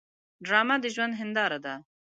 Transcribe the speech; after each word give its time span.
ډرامه 0.45 0.75
د 0.83 0.85
ژوند 0.95 1.13
هنداره 1.19 1.59
ده 1.65 1.73